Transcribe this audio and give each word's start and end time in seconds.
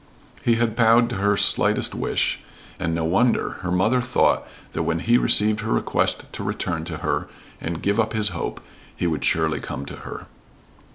He 0.41 0.55
had 0.55 0.75
bowed 0.75 1.11
to 1.11 1.17
her 1.17 1.37
slightest 1.37 1.93
wish, 1.93 2.39
and 2.79 2.95
no 2.95 3.05
wonder 3.05 3.57
her 3.61 3.69
mother 3.69 4.01
thought 4.01 4.47
that 4.73 4.81
when 4.81 4.97
he 4.97 5.15
received 5.19 5.59
her 5.59 5.71
request 5.73 6.23
to 6.33 6.43
return 6.43 6.85
to 6.85 6.97
her, 7.05 7.27
and 7.61 7.83
give 7.83 7.99
up 7.99 8.13
his 8.13 8.29
hope, 8.29 8.61
he 8.95 9.05
would 9.05 9.23
surely 9.23 9.59
come 9.59 9.85
to 9.85 9.97
her. 9.97 10.25